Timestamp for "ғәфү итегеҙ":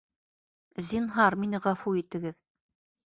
1.69-2.41